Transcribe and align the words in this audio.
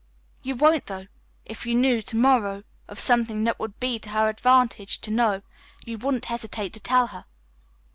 You 0.41 0.55
won't, 0.55 0.87
though. 0.87 1.05
If 1.45 1.67
you 1.67 1.75
knew, 1.75 2.01
to 2.01 2.15
morrow, 2.15 2.63
of 2.87 2.99
something 2.99 3.43
that 3.43 3.59
would 3.59 3.79
be 3.79 3.99
to 3.99 4.09
her 4.09 4.29
advantage 4.29 4.97
to 5.01 5.11
know, 5.11 5.43
you 5.85 5.99
wouldn't 5.99 6.25
hesitate 6.25 6.73
to 6.73 6.79
tell 6.79 7.05
her." 7.05 7.25